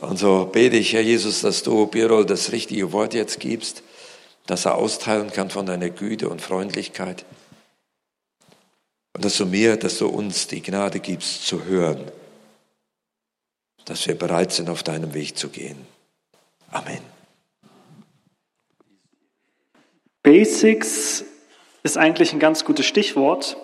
[0.00, 3.82] Und so bete ich, Herr Jesus, dass du Birol das richtige Wort jetzt gibst,
[4.46, 7.24] dass er austeilen kann von deiner Güte und Freundlichkeit.
[9.14, 12.10] Und dass du mir, dass du uns die Gnade gibst zu hören,
[13.84, 15.86] dass wir bereit sind, auf deinem Weg zu gehen.
[16.70, 17.00] Amen.
[20.22, 21.24] Basics
[21.82, 23.56] ist eigentlich ein ganz gutes Stichwort.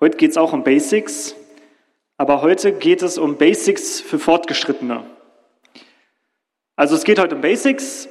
[0.00, 1.36] Heute geht es auch um Basics,
[2.16, 5.04] aber heute geht es um Basics für Fortgeschrittene.
[6.82, 8.08] Also es geht heute um Basics,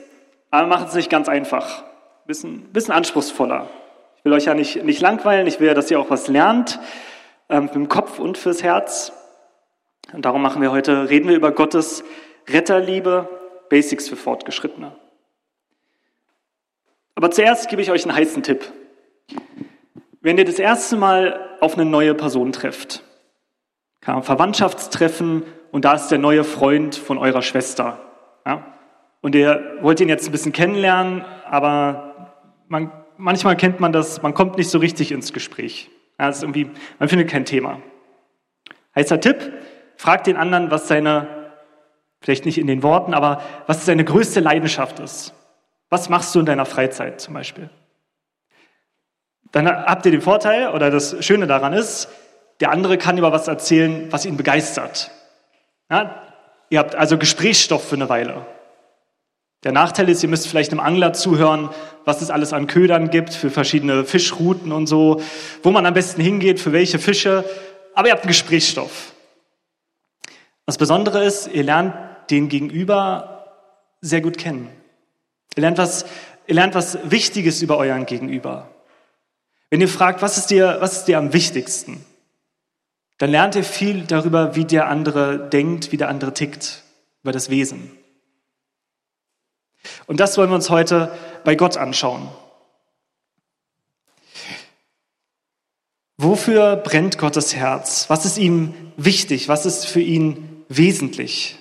[0.49, 1.81] aber machen es nicht ganz einfach.
[1.81, 3.69] Ein bisschen, bisschen anspruchsvoller.
[4.15, 6.79] Ich will euch ja nicht, nicht langweilen, ich will ja, dass ihr auch was lernt,
[7.49, 9.11] ähm, dem Kopf und fürs Herz.
[10.13, 12.05] Und darum machen wir heute, reden wir über Gottes
[12.47, 13.27] Retterliebe,
[13.67, 14.95] Basics für Fortgeschrittene.
[17.15, 18.71] Aber zuerst gebe ich euch einen heißen Tipp.
[20.21, 23.03] Wenn ihr das erste Mal auf eine neue Person trefft,
[23.99, 28.07] kann Verwandtschaftstreffen und da ist der neue Freund von eurer Schwester.
[28.45, 28.65] Ja?
[29.21, 32.33] Und ihr wollt ihn jetzt ein bisschen kennenlernen, aber
[32.67, 35.89] man manchmal kennt man das, man kommt nicht so richtig ins Gespräch.
[36.19, 37.81] Ja, ist irgendwie, man findet kein Thema.
[38.95, 39.53] Heißer Tipp,
[39.95, 41.53] frag den anderen, was seine,
[42.21, 45.33] vielleicht nicht in den Worten, aber was seine größte Leidenschaft ist.
[45.89, 47.69] Was machst du in deiner Freizeit zum Beispiel?
[49.51, 52.09] Dann habt ihr den Vorteil, oder das Schöne daran ist,
[52.59, 55.11] der andere kann über was erzählen, was ihn begeistert.
[55.89, 56.23] Ja,
[56.71, 58.45] ihr habt also Gesprächsstoff für eine Weile.
[59.63, 61.69] Der Nachteil ist, ihr müsst vielleicht einem Angler zuhören,
[62.03, 65.21] was es alles an Ködern gibt für verschiedene Fischrouten und so,
[65.61, 67.45] wo man am besten hingeht, für welche Fische.
[67.93, 69.13] Aber ihr habt einen Gesprächsstoff.
[70.65, 71.93] Das Besondere ist, ihr lernt
[72.31, 73.45] den Gegenüber
[73.99, 74.69] sehr gut kennen.
[75.55, 76.05] Ihr lernt was,
[76.47, 78.69] ihr lernt was Wichtiges über euren Gegenüber.
[79.69, 82.03] Wenn ihr fragt, was ist dir, was ist dir am wichtigsten,
[83.21, 86.81] dann lernt ihr viel darüber, wie der andere denkt, wie der andere tickt,
[87.21, 87.95] über das Wesen.
[90.07, 92.27] Und das wollen wir uns heute bei Gott anschauen.
[96.17, 98.09] Wofür brennt Gottes Herz?
[98.09, 99.47] Was ist ihm wichtig?
[99.47, 101.59] Was ist für ihn wesentlich?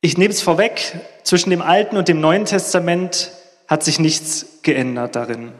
[0.00, 3.32] Ich nehme es vorweg, zwischen dem Alten und dem Neuen Testament
[3.66, 5.52] hat sich nichts geändert darin.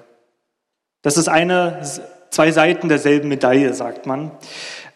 [1.02, 1.82] Das ist eine,
[2.30, 4.30] zwei Seiten derselben Medaille, sagt man.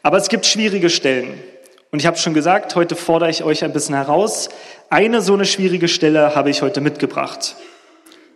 [0.02, 1.42] Aber es gibt schwierige Stellen.
[1.90, 4.48] Und ich habe schon gesagt, heute fordere ich euch ein bisschen heraus.
[4.88, 7.56] Eine so eine schwierige Stelle habe ich heute mitgebracht.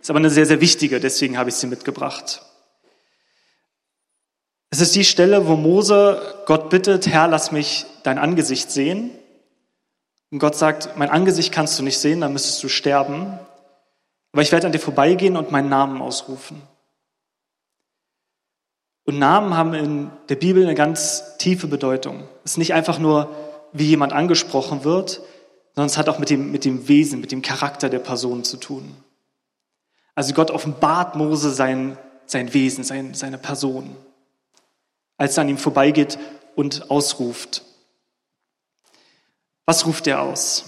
[0.01, 2.41] Ist aber eine sehr, sehr wichtige, deswegen habe ich sie mitgebracht.
[4.69, 9.11] Es ist die Stelle, wo Mose Gott bittet, Herr, lass mich dein Angesicht sehen.
[10.29, 13.39] Und Gott sagt, mein Angesicht kannst du nicht sehen, dann müsstest du sterben.
[14.33, 16.61] Aber ich werde an dir vorbeigehen und meinen Namen ausrufen.
[19.07, 22.27] Und Namen haben in der Bibel eine ganz tiefe Bedeutung.
[22.43, 23.33] Es ist nicht einfach nur
[23.71, 25.21] wie jemand angesprochen wird,
[25.73, 28.57] sondern es hat auch mit dem, mit dem Wesen, mit dem Charakter der Person zu
[28.57, 28.97] tun.
[30.13, 33.95] Also Gott offenbart Mose sein, sein Wesen, sein, seine Person,
[35.15, 36.19] als er an ihm vorbeigeht
[36.57, 37.63] und ausruft.
[39.65, 40.65] Was ruft er aus?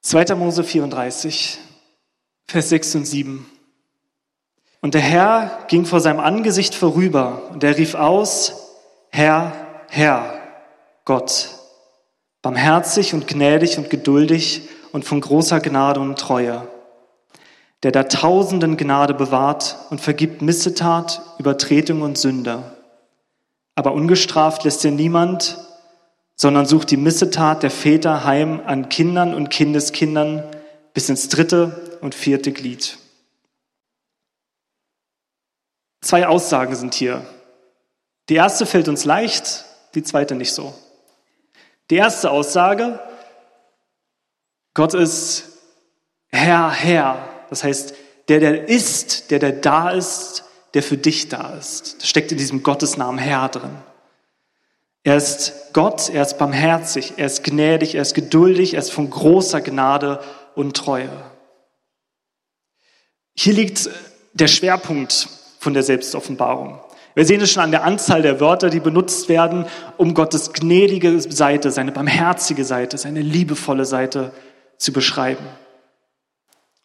[0.00, 0.34] 2.
[0.36, 1.58] Mose 34,
[2.46, 3.50] Vers 6 und 7.
[4.84, 8.74] Und der Herr ging vor seinem Angesicht vorüber und er rief aus,
[9.08, 9.50] Herr,
[9.88, 10.34] Herr,
[11.06, 11.48] Gott,
[12.42, 16.68] barmherzig und gnädig und geduldig und von großer Gnade und Treue,
[17.82, 22.62] der da tausenden Gnade bewahrt und vergibt Missetat, Übertretung und Sünde.
[23.76, 25.56] Aber ungestraft lässt er niemand,
[26.36, 30.44] sondern sucht die Missetat der Väter heim an Kindern und Kindeskindern
[30.92, 32.98] bis ins dritte und vierte Glied.
[36.04, 37.24] Zwei Aussagen sind hier.
[38.28, 40.74] Die erste fällt uns leicht, die zweite nicht so.
[41.90, 43.00] Die erste Aussage,
[44.74, 45.44] Gott ist
[46.28, 47.26] Herr, Herr.
[47.48, 47.94] Das heißt,
[48.28, 50.44] der, der ist, der, der da ist,
[50.74, 52.02] der für dich da ist.
[52.02, 53.74] Das steckt in diesem Gottesnamen Herr drin.
[55.04, 59.08] Er ist Gott, er ist barmherzig, er ist gnädig, er ist geduldig, er ist von
[59.08, 60.22] großer Gnade
[60.54, 61.30] und Treue.
[63.34, 63.88] Hier liegt
[64.34, 65.30] der Schwerpunkt
[65.64, 66.78] von der Selbstoffenbarung.
[67.14, 69.66] Wir sehen es schon an der Anzahl der Wörter, die benutzt werden,
[69.96, 74.32] um Gottes gnädige Seite, seine barmherzige Seite, seine liebevolle Seite
[74.76, 75.46] zu beschreiben.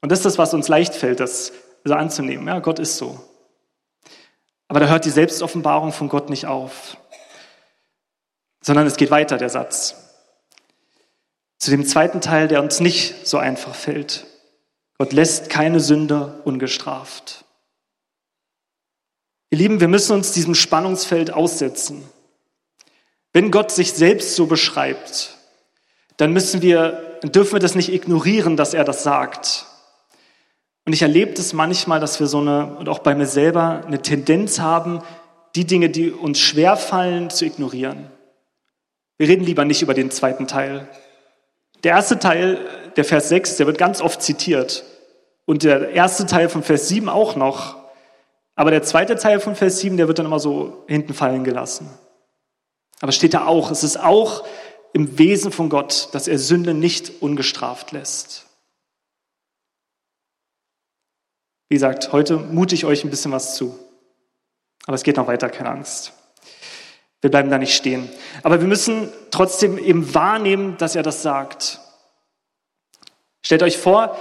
[0.01, 1.51] Und das ist das, was uns leicht fällt, das
[1.83, 2.47] so anzunehmen.
[2.47, 3.19] Ja, Gott ist so.
[4.69, 6.95] Aber da hört die Selbstoffenbarung von Gott nicht auf,
[8.61, 9.95] sondern es geht weiter, der Satz.
[11.57, 14.25] Zu dem zweiten Teil, der uns nicht so einfach fällt.
[14.97, 17.43] Gott lässt keine Sünde ungestraft.
[19.51, 22.03] Ihr Lieben, wir müssen uns diesem Spannungsfeld aussetzen.
[23.33, 25.37] Wenn Gott sich selbst so beschreibt,
[26.17, 29.65] dann müssen wir, dürfen wir das nicht ignorieren, dass er das sagt.
[30.85, 34.01] Und ich erlebe das manchmal, dass wir so eine, und auch bei mir selber, eine
[34.01, 35.01] Tendenz haben,
[35.55, 38.11] die Dinge, die uns schwerfallen, zu ignorieren.
[39.17, 40.87] Wir reden lieber nicht über den zweiten Teil.
[41.83, 42.59] Der erste Teil,
[42.95, 44.83] der Vers 6, der wird ganz oft zitiert.
[45.45, 47.78] Und der erste Teil von Vers 7 auch noch.
[48.59, 51.89] Aber der zweite Teil von Vers 7, der wird dann immer so hinten fallen gelassen.
[52.99, 54.45] Aber steht da auch, es ist auch
[54.91, 58.47] im Wesen von Gott, dass er Sünde nicht ungestraft lässt.
[61.69, 63.79] Wie gesagt, heute mute ich euch ein bisschen was zu.
[64.85, 66.11] Aber es geht noch weiter, keine Angst.
[67.21, 68.09] Wir bleiben da nicht stehen.
[68.43, 71.79] Aber wir müssen trotzdem eben wahrnehmen, dass er das sagt.
[73.41, 74.17] Stellt euch vor,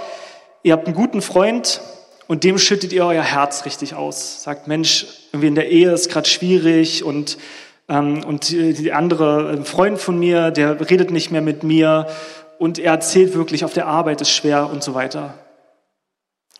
[0.63, 1.81] ihr habt einen guten Freund
[2.29, 4.43] und dem schüttet ihr euer Herz richtig aus.
[4.43, 7.39] Sagt, Mensch, irgendwie in der Ehe ist gerade schwierig und,
[7.87, 12.05] ähm, und die andere, ein Freund von mir, der redet nicht mehr mit mir
[12.59, 15.39] und er erzählt wirklich, auf der Arbeit ist schwer und so weiter.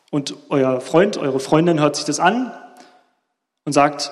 [0.10, 2.52] Und euer Freund, eure Freundin hört sich das an
[3.64, 4.12] und sagt,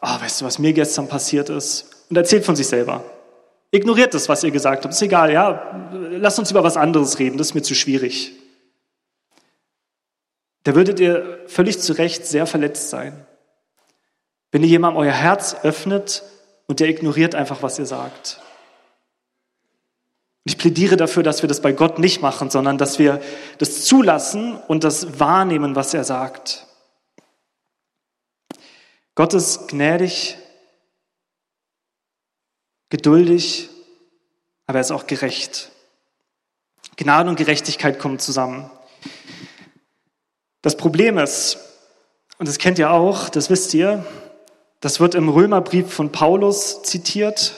[0.00, 2.06] oh, weißt du, was mir gestern passiert ist?
[2.08, 3.04] Und erzählt von sich selber.
[3.70, 4.94] Ignoriert das, was ihr gesagt habt.
[4.94, 5.90] Ist egal, ja.
[5.92, 7.36] Lasst uns über was anderes reden.
[7.36, 8.32] Das ist mir zu schwierig.
[10.66, 13.24] Da würdet ihr völlig zu Recht sehr verletzt sein.
[14.50, 16.24] Wenn ihr jemandem euer Herz öffnet
[16.66, 18.40] und der ignoriert einfach, was ihr sagt.
[20.42, 23.22] Ich plädiere dafür, dass wir das bei Gott nicht machen, sondern dass wir
[23.58, 26.66] das zulassen und das wahrnehmen, was er sagt.
[29.14, 30.36] Gott ist gnädig,
[32.88, 33.70] geduldig,
[34.66, 35.70] aber er ist auch gerecht.
[36.96, 38.68] Gnade und Gerechtigkeit kommen zusammen.
[40.66, 41.58] Das Problem ist,
[42.38, 44.04] und das kennt ihr auch, das wisst ihr,
[44.80, 47.54] das wird im Römerbrief von Paulus zitiert,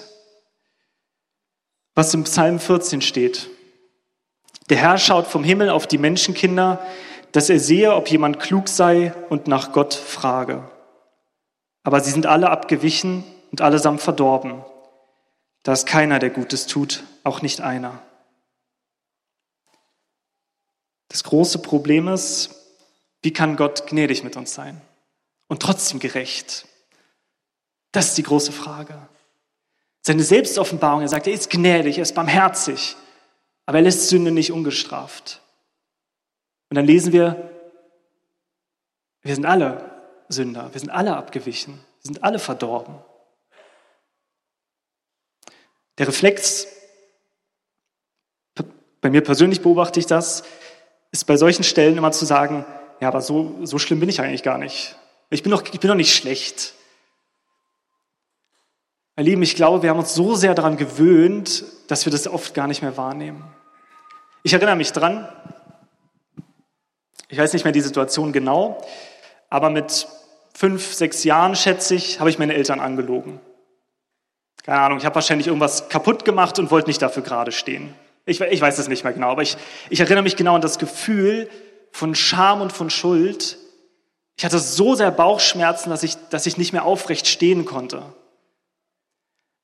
[1.95, 3.49] was im Psalm 14 steht.
[4.69, 6.87] Der Herr schaut vom Himmel auf die Menschenkinder,
[7.33, 10.71] dass er sehe, ob jemand klug sei und nach Gott frage.
[11.85, 14.67] Aber sie sind alle abgewichen und allesamt verdorben.
[15.63, 18.03] Da ist keiner, der Gutes tut, auch nicht einer.
[21.09, 22.58] Das große Problem ist,
[23.23, 24.81] wie kann Gott gnädig mit uns sein
[25.49, 26.67] und trotzdem gerecht?
[27.93, 29.09] Das ist die große Frage.
[30.03, 32.97] Seine Selbstoffenbarung, er sagt, er ist gnädig, er ist barmherzig,
[33.67, 35.43] aber er lässt Sünde nicht ungestraft.
[36.71, 37.51] Und dann lesen wir,
[39.23, 39.99] wir sind alle
[40.29, 40.73] Sünder.
[40.73, 41.75] Wir sind alle abgewichen.
[41.75, 42.99] Wir sind alle verdorben.
[45.99, 46.69] Der Reflex,
[49.01, 50.45] bei mir persönlich beobachte ich das,
[51.11, 52.65] ist bei solchen Stellen immer zu sagen,
[53.01, 54.97] ja, aber so, so schlimm bin ich eigentlich gar nicht.
[55.31, 56.75] Ich bin, doch, ich bin doch nicht schlecht.
[59.17, 62.55] Mein Lieben, ich glaube, wir haben uns so sehr daran gewöhnt, dass wir das oft
[62.55, 63.45] gar nicht mehr wahrnehmen.
[64.43, 65.29] Ich erinnere mich dran,
[67.29, 68.83] ich weiß nicht mehr die Situation genau,
[69.51, 70.07] aber mit
[70.55, 73.41] fünf, sechs Jahren, schätze ich, habe ich meine Eltern angelogen.
[74.65, 77.95] Keine Ahnung, ich habe wahrscheinlich irgendwas kaputt gemacht und wollte nicht dafür gerade stehen.
[78.25, 79.57] Ich, ich weiß es nicht mehr genau, aber ich,
[79.91, 81.49] ich erinnere mich genau an das Gefühl
[81.93, 83.59] von Scham und von Schuld.
[84.37, 88.03] Ich hatte so sehr Bauchschmerzen, dass ich, dass ich nicht mehr aufrecht stehen konnte.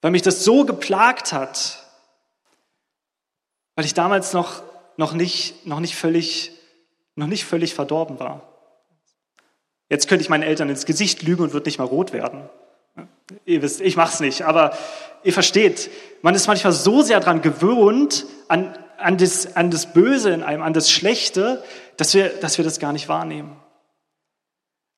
[0.01, 1.85] Weil mich das so geplagt hat,
[3.77, 4.63] weil ich damals noch,
[4.97, 6.53] noch, nicht, noch, nicht, völlig,
[7.15, 8.43] noch nicht völlig verdorben war.
[9.89, 12.49] Jetzt könnte ich meinen Eltern ins Gesicht lügen und würde nicht mal rot werden.
[13.45, 14.77] Ihr wisst, ich mache es nicht, aber
[15.23, 15.91] ihr versteht,
[16.23, 20.63] man ist manchmal so sehr daran gewöhnt, an, an, das, an das Böse in einem,
[20.63, 21.63] an das Schlechte,
[21.97, 23.57] dass wir, dass wir das gar nicht wahrnehmen.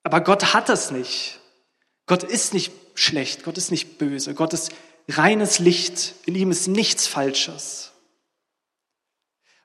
[0.03, 1.41] Aber Gott hat das nicht.
[2.07, 4.71] Gott ist nicht schlecht, Gott ist nicht böse, Gott ist
[5.09, 7.93] reines Licht, in ihm ist nichts Falsches.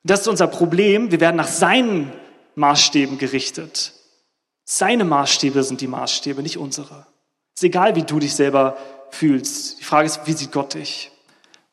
[0.04, 2.12] das ist unser Problem, wir werden nach seinen
[2.56, 3.94] Maßstäben gerichtet.
[4.66, 7.06] Seine Maßstäbe sind die Maßstäbe, nicht unsere.
[7.56, 8.78] Es ist egal, wie du dich selber
[9.12, 9.80] fühlst.
[9.80, 11.12] Die Frage ist, wie sieht Gott dich?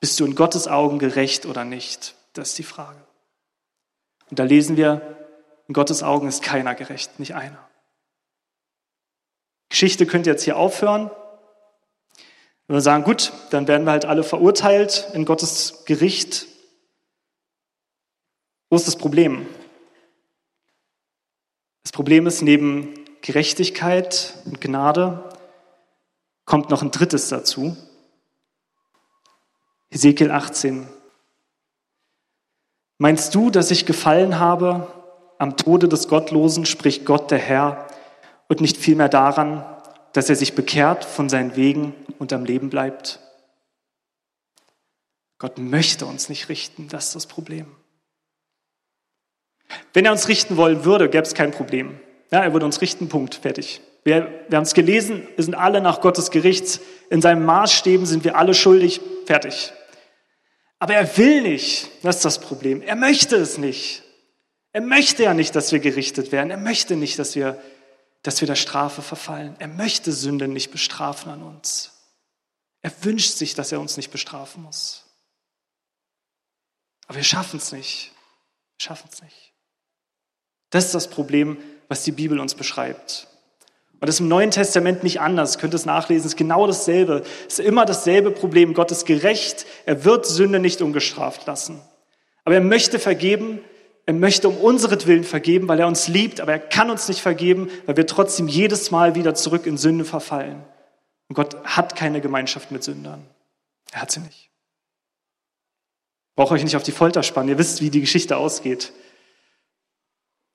[0.00, 2.14] Bist du in Gottes Augen gerecht oder nicht?
[2.38, 3.04] Das ist die Frage.
[4.30, 5.26] Und da lesen wir,
[5.66, 7.68] in Gottes Augen ist keiner gerecht, nicht einer.
[9.68, 11.11] Geschichte könnte jetzt hier aufhören.
[12.68, 16.47] Wenn wir sagen, gut, dann werden wir halt alle verurteilt in Gottes Gericht.
[18.71, 19.45] Wo ist das Problem?
[21.83, 25.28] Das Problem ist, neben Gerechtigkeit und Gnade
[26.45, 27.76] kommt noch ein drittes dazu.
[29.90, 30.87] Ezekiel 18.
[32.98, 34.92] Meinst du, dass ich gefallen habe
[35.38, 37.86] am Tode des Gottlosen, spricht Gott der Herr,
[38.48, 39.64] und nicht vielmehr daran,
[40.12, 43.20] dass er sich bekehrt von seinen Wegen und am Leben bleibt?
[45.38, 47.66] Gott möchte uns nicht richten, das ist das Problem.
[49.92, 52.00] Wenn er uns richten wollen würde, gäbe es kein Problem.
[52.32, 53.80] Ja, er würde uns richten, Punkt, fertig.
[54.02, 56.80] Wir, wir haben es gelesen, wir sind alle nach Gottes Gericht.
[57.10, 59.72] In seinen Maßstäben sind wir alle schuldig, fertig.
[60.78, 62.82] Aber er will nicht, das ist das Problem.
[62.82, 64.02] Er möchte es nicht.
[64.73, 66.50] Er möchte ja nicht, dass wir gerichtet werden.
[66.50, 67.61] Er möchte nicht, dass wir,
[68.23, 69.56] dass wir der Strafe verfallen.
[69.58, 71.92] Er möchte Sünde nicht bestrafen an uns.
[72.82, 75.04] Er wünscht sich, dass er uns nicht bestrafen muss.
[77.06, 78.12] Aber wir schaffen es nicht.
[78.76, 79.52] Wir schaffen es nicht.
[80.70, 81.56] Das ist das Problem,
[81.88, 83.27] was die Bibel uns beschreibt.
[84.00, 85.56] Und das ist im Neuen Testament nicht anders.
[85.56, 86.26] Ihr könnt es nachlesen.
[86.26, 87.24] Es ist genau dasselbe.
[87.48, 88.72] Es ist immer dasselbe Problem.
[88.74, 89.66] Gott ist gerecht.
[89.86, 91.80] Er wird Sünde nicht ungestraft lassen.
[92.44, 93.60] Aber er möchte vergeben.
[94.06, 96.40] Er möchte um unseretwillen vergeben, weil er uns liebt.
[96.40, 100.04] Aber er kann uns nicht vergeben, weil wir trotzdem jedes Mal wieder zurück in Sünde
[100.04, 100.62] verfallen.
[101.28, 103.26] Und Gott hat keine Gemeinschaft mit Sündern.
[103.90, 104.48] Er hat sie nicht.
[106.36, 107.48] Brauche euch nicht auf die Folter spannen.
[107.48, 108.92] Ihr wisst, wie die Geschichte ausgeht.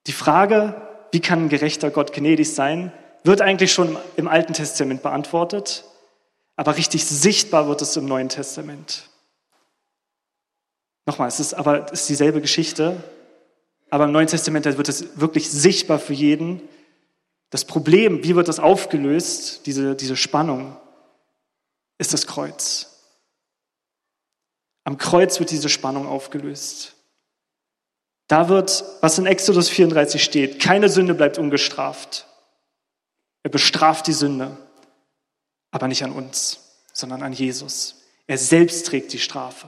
[0.07, 0.81] Die Frage,
[1.11, 2.93] wie kann ein gerechter Gott gnädig sein,
[3.23, 5.85] wird eigentlich schon im Alten Testament beantwortet,
[6.55, 9.09] aber richtig sichtbar wird es im Neuen Testament.
[11.05, 13.03] Nochmal, es ist aber es ist dieselbe Geschichte,
[13.89, 16.61] aber im Neuen Testament wird es wirklich sichtbar für jeden.
[17.49, 20.75] Das Problem, wie wird das aufgelöst, diese, diese Spannung,
[21.97, 22.89] ist das Kreuz.
[24.83, 26.95] Am Kreuz wird diese Spannung aufgelöst.
[28.27, 32.25] Da wird, was in Exodus 34 steht, keine Sünde bleibt ungestraft.
[33.43, 34.57] Er bestraft die Sünde,
[35.71, 38.03] aber nicht an uns, sondern an Jesus.
[38.25, 39.67] Er selbst trägt die Strafe.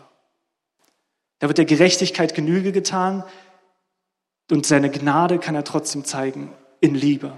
[1.40, 3.24] Da wird der Gerechtigkeit Genüge getan
[4.50, 7.34] und seine Gnade kann er trotzdem zeigen in Liebe.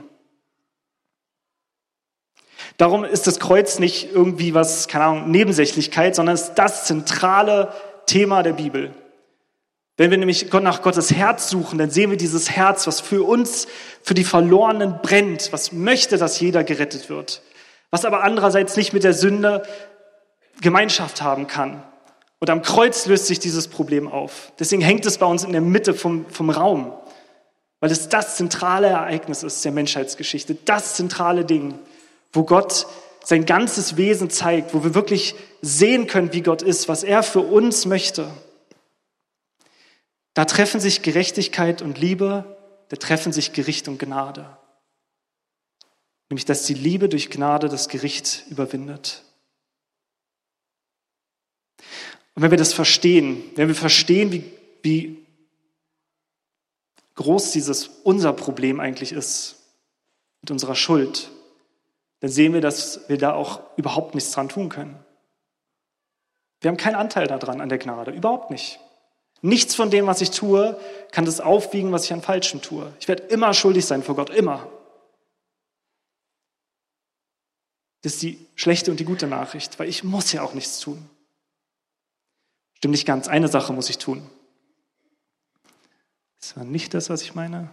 [2.78, 7.74] Darum ist das Kreuz nicht irgendwie was, keine Ahnung, Nebensächlichkeit, sondern es ist das zentrale
[8.06, 8.94] Thema der Bibel.
[9.98, 13.68] Wenn wir nämlich nach Gottes Herz suchen, dann sehen wir dieses Herz, was für uns,
[14.04, 17.42] für die Verlorenen brennt, was möchte, dass jeder gerettet wird,
[17.90, 19.64] was aber andererseits nicht mit der Sünde
[20.62, 21.84] Gemeinschaft haben kann.
[22.40, 24.54] Und am Kreuz löst sich dieses Problem auf.
[24.60, 26.94] Deswegen hängt es bei uns in der Mitte vom, vom Raum,
[27.80, 31.74] weil es das zentrale Ereignis ist der Menschheitsgeschichte, das zentrale Ding,
[32.32, 32.86] wo Gott
[33.24, 37.42] sein ganzes Wesen zeigt, wo wir wirklich sehen können, wie Gott ist, was er für
[37.42, 38.30] uns möchte.
[40.38, 44.56] Da treffen sich Gerechtigkeit und Liebe, da treffen sich Gericht und Gnade.
[46.30, 49.24] Nämlich, dass die Liebe durch Gnade das Gericht überwindet.
[52.36, 54.44] Und wenn wir das verstehen, wenn wir verstehen, wie,
[54.84, 55.26] wie
[57.16, 59.56] groß dieses unser Problem eigentlich ist,
[60.44, 61.32] mit unserer Schuld,
[62.20, 65.04] dann sehen wir, dass wir da auch überhaupt nichts dran tun können.
[66.62, 68.80] Wir haben keinen Anteil daran an der Gnade, überhaupt nicht.
[69.42, 70.80] Nichts von dem, was ich tue,
[71.12, 72.92] kann das aufwiegen, was ich an Falschem tue.
[73.00, 74.68] Ich werde immer schuldig sein vor Gott, immer.
[78.02, 81.10] Das ist die schlechte und die gute Nachricht, weil ich muss ja auch nichts tun.
[82.76, 83.28] Stimmt nicht ganz.
[83.28, 84.28] Eine Sache muss ich tun.
[86.40, 87.70] Das war nicht das, was ich meine.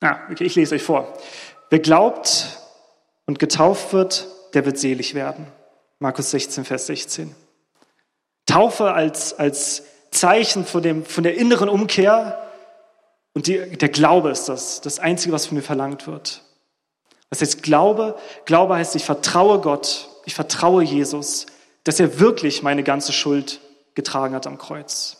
[0.00, 1.16] Ah, okay, ich lese euch vor.
[1.70, 2.58] Wer glaubt
[3.24, 5.46] und getauft wird, der wird selig werden.
[6.00, 7.34] Markus 16, Vers 16.
[8.44, 12.38] Taufe als, als Zeichen von, dem, von der inneren Umkehr.
[13.34, 16.42] Und die, der Glaube ist das, das Einzige, was von mir verlangt wird.
[17.30, 18.16] Was heißt Glaube?
[18.44, 21.46] Glaube heißt, ich vertraue Gott, ich vertraue Jesus,
[21.82, 23.60] dass er wirklich meine ganze Schuld
[23.94, 25.16] getragen hat am Kreuz.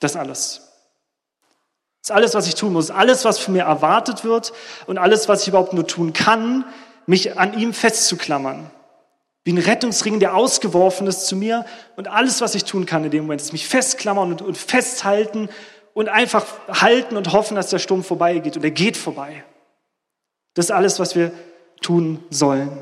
[0.00, 0.62] Das alles.
[2.00, 2.90] Das ist alles, was ich tun muss.
[2.90, 4.52] Alles, was von mir erwartet wird
[4.86, 6.64] und alles, was ich überhaupt nur tun kann,
[7.06, 8.70] mich an ihm festzuklammern.
[9.48, 11.64] Wie ein Rettungsring, der ausgeworfen ist zu mir.
[11.96, 15.48] Und alles, was ich tun kann in dem Moment, ist mich festklammern und, und festhalten
[15.94, 18.58] und einfach halten und hoffen, dass der Sturm vorbeigeht.
[18.58, 19.42] Und er geht vorbei.
[20.52, 21.32] Das ist alles, was wir
[21.80, 22.78] tun sollen.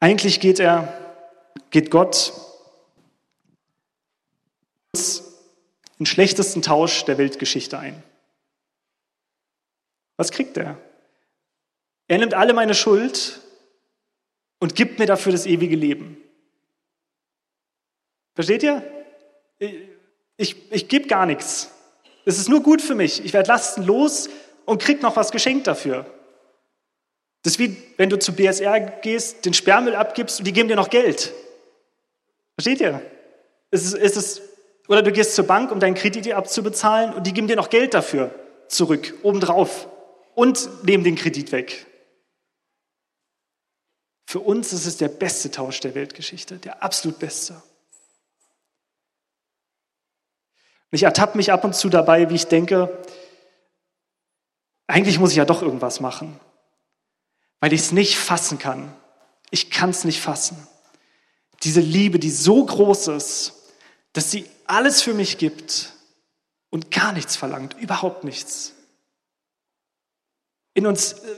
[0.00, 0.94] Eigentlich geht er,
[1.68, 2.32] geht Gott
[5.98, 8.02] den schlechtesten Tausch der Weltgeschichte ein.
[10.16, 10.78] Was kriegt er?
[12.06, 13.42] Er nimmt alle meine Schuld
[14.58, 16.16] und gibt mir dafür das ewige Leben.
[18.34, 18.82] Versteht ihr?
[20.36, 21.70] Ich, ich gebe gar nichts.
[22.24, 23.24] Es ist nur gut für mich.
[23.24, 24.28] Ich werde lastenlos
[24.64, 26.06] und krieg noch was geschenkt dafür.
[27.42, 30.76] Das ist wie, wenn du zu BSR gehst, den Sperrmüll abgibst und die geben dir
[30.76, 31.32] noch Geld.
[32.54, 33.00] Versteht ihr?
[33.70, 34.42] Es ist, es ist,
[34.88, 37.94] oder du gehst zur Bank, um deinen Kredit abzubezahlen und die geben dir noch Geld
[37.94, 38.34] dafür
[38.68, 39.88] zurück, obendrauf
[40.34, 41.86] und nehmen den Kredit weg.
[44.28, 47.62] Für uns ist es der beste Tausch der Weltgeschichte, der absolut beste.
[50.90, 53.02] Ich ertappe mich ab und zu dabei, wie ich denke,
[54.86, 56.38] eigentlich muss ich ja doch irgendwas machen,
[57.60, 58.94] weil ich es nicht fassen kann.
[59.48, 60.68] Ich kann es nicht fassen.
[61.62, 63.54] Diese Liebe, die so groß ist,
[64.12, 65.94] dass sie alles für mich gibt
[66.68, 68.74] und gar nichts verlangt, überhaupt nichts.
[70.74, 71.34] In uns äh,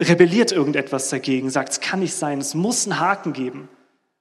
[0.00, 3.68] rebelliert irgendetwas dagegen, sagt, es kann nicht sein, es muss einen Haken geben.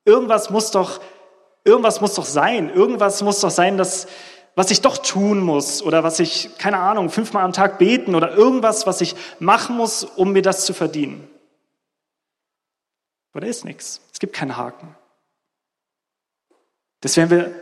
[0.06, 1.02] Irgendwas muss doch,
[1.64, 4.08] irgendwas muss doch sein, irgendwas muss doch sein, dass,
[4.56, 8.34] was ich doch tun muss oder was ich, keine Ahnung, fünfmal am Tag beten oder
[8.36, 11.30] irgendwas, was ich machen muss, um mir das zu verdienen.
[13.32, 14.02] Aber da ist nichts.
[14.12, 14.96] Es gibt keinen Haken.
[17.02, 17.56] Das werden wir,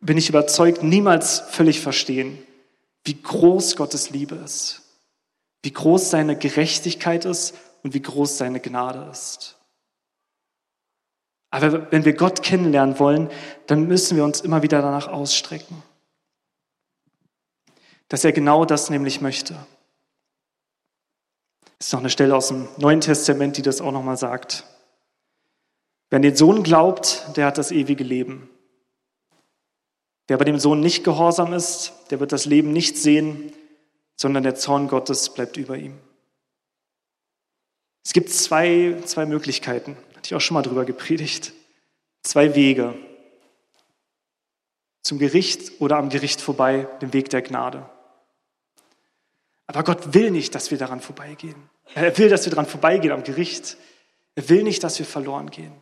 [0.00, 2.38] bin ich überzeugt, niemals völlig verstehen,
[3.04, 4.82] wie groß Gottes Liebe ist,
[5.62, 9.56] wie groß seine Gerechtigkeit ist und wie groß seine Gnade ist.
[11.50, 13.30] Aber wenn wir Gott kennenlernen wollen,
[13.66, 15.82] dann müssen wir uns immer wieder danach ausstrecken
[18.08, 19.54] dass er genau das nämlich möchte.
[21.78, 24.64] Das ist noch eine Stelle aus dem Neuen Testament, die das auch nochmal sagt.
[26.10, 28.50] Wer an den Sohn glaubt, der hat das ewige Leben.
[30.26, 33.52] Wer bei dem Sohn nicht gehorsam ist, der wird das Leben nicht sehen,
[34.20, 35.98] sondern der Zorn Gottes bleibt über ihm.
[38.04, 41.52] Es gibt zwei, zwei Möglichkeiten, hatte ich auch schon mal drüber gepredigt.
[42.22, 42.94] Zwei Wege.
[45.02, 47.88] Zum Gericht oder am Gericht vorbei, dem Weg der Gnade.
[49.66, 51.70] Aber Gott will nicht, dass wir daran vorbeigehen.
[51.94, 53.76] Er will, dass wir daran vorbeigehen am Gericht.
[54.34, 55.72] Er will nicht, dass wir verloren gehen.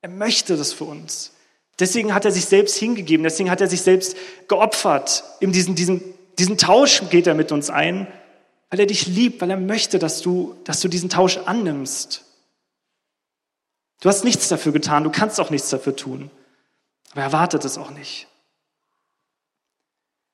[0.00, 1.32] Er möchte das für uns.
[1.78, 5.24] Deswegen hat er sich selbst hingegeben, deswegen hat er sich selbst geopfert.
[5.40, 6.02] In diesen, diesen,
[6.38, 8.06] diesen Tausch geht er mit uns ein,
[8.70, 12.24] weil er dich liebt, weil er möchte, dass du, dass du diesen Tausch annimmst.
[14.00, 16.30] Du hast nichts dafür getan, du kannst auch nichts dafür tun.
[17.12, 18.26] Aber er erwartet es auch nicht.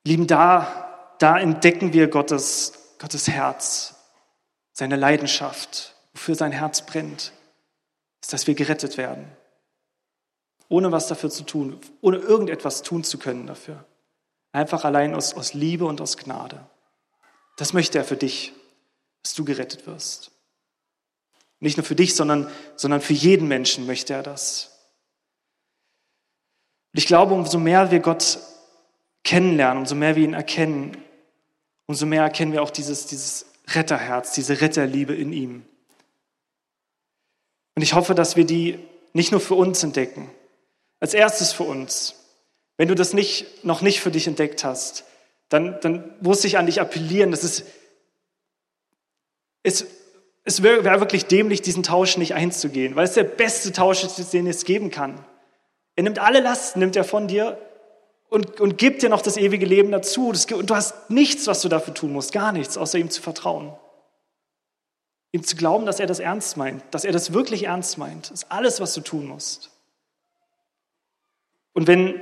[0.05, 3.95] Lieben, da, da entdecken wir Gottes Gottes Herz,
[4.73, 7.33] seine Leidenschaft, wofür sein Herz brennt,
[8.21, 9.31] ist, dass wir gerettet werden.
[10.69, 13.85] Ohne was dafür zu tun, ohne irgendetwas tun zu können dafür.
[14.59, 16.67] Einfach allein aus, aus Liebe und aus Gnade.
[17.59, 18.53] Das möchte er für dich,
[19.23, 20.33] dass du gerettet wirst.
[21.61, 24.77] Nicht nur für dich, sondern, sondern für jeden Menschen möchte er das.
[26.93, 28.41] Und ich glaube, umso mehr wir Gott
[29.23, 30.97] kennenlernen, umso mehr wir ihn erkennen,
[31.87, 35.67] umso mehr erkennen wir auch dieses, dieses Retterherz, diese Retterliebe in ihm.
[37.77, 38.81] Und ich hoffe, dass wir die
[39.13, 40.29] nicht nur für uns entdecken,
[40.99, 42.18] als erstes für uns.
[42.79, 45.05] Wenn du das nicht, noch nicht für dich entdeckt hast,
[45.51, 47.65] dann, dann muss ich an dich appellieren, dass es,
[49.63, 49.87] es,
[50.45, 54.47] es wäre wirklich dämlich, diesen Tausch nicht einzugehen, weil es der beste Tausch ist, den
[54.47, 55.23] es geben kann.
[55.97, 57.59] Er nimmt alle Lasten, nimmt er von dir
[58.29, 60.29] und, und gibt dir noch das ewige Leben dazu.
[60.29, 63.77] und du hast nichts, was du dafür tun musst, gar nichts, außer ihm zu vertrauen.
[65.33, 68.31] Ihm zu glauben, dass er das ernst meint, dass er das wirklich ernst meint.
[68.31, 69.71] Das ist alles, was du tun musst.
[71.73, 72.21] Und wenn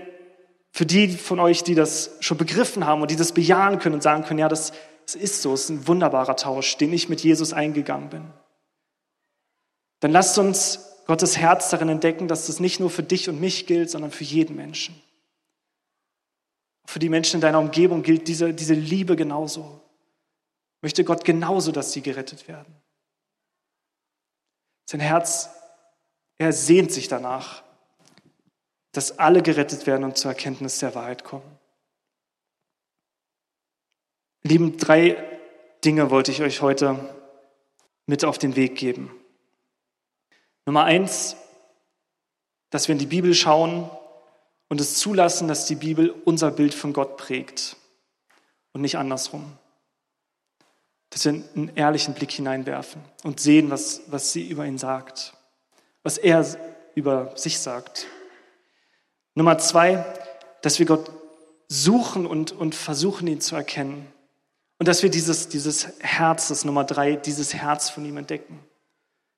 [0.76, 4.02] für die von euch, die das schon begriffen haben und die das bejahen können und
[4.02, 4.74] sagen können, ja, das,
[5.06, 8.30] das ist so, es ist ein wunderbarer Tausch, den ich mit Jesus eingegangen bin,
[10.00, 13.66] dann lasst uns Gottes Herz darin entdecken, dass das nicht nur für dich und mich
[13.66, 15.00] gilt, sondern für jeden Menschen.
[16.84, 19.80] Für die Menschen in deiner Umgebung gilt diese, diese Liebe genauso.
[20.82, 22.76] Möchte Gott genauso, dass sie gerettet werden.
[24.84, 25.48] Sein Herz,
[26.36, 27.62] er sehnt sich danach,
[28.96, 31.58] dass alle gerettet werden und zur Erkenntnis der Wahrheit kommen.
[34.42, 35.22] Lieben, drei
[35.84, 37.14] Dinge wollte ich euch heute
[38.06, 39.14] mit auf den Weg geben.
[40.64, 41.36] Nummer eins,
[42.70, 43.90] dass wir in die Bibel schauen
[44.70, 47.76] und es zulassen, dass die Bibel unser Bild von Gott prägt
[48.72, 49.58] und nicht andersrum.
[51.10, 55.34] Dass wir einen ehrlichen Blick hineinwerfen und sehen, was, was sie über ihn sagt,
[56.02, 56.46] was er
[56.94, 58.06] über sich sagt.
[59.36, 60.04] Nummer zwei,
[60.62, 61.10] dass wir Gott
[61.68, 64.10] suchen und, und versuchen, ihn zu erkennen.
[64.78, 68.58] Und dass wir dieses, dieses Herz, das Nummer drei, dieses Herz von ihm entdecken.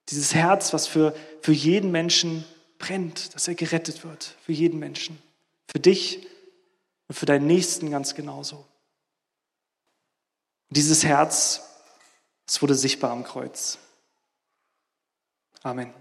[0.08, 2.44] Dieses Herz, was für, für jeden Menschen
[2.78, 5.20] brennt, dass er gerettet wird, für jeden Menschen.
[5.70, 6.26] Für dich
[7.08, 8.56] und für deinen Nächsten ganz genauso.
[10.68, 11.62] Und dieses Herz,
[12.46, 13.78] es wurde sichtbar am Kreuz.
[15.62, 15.92] Amen.